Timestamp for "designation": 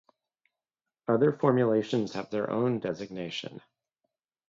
2.79-3.61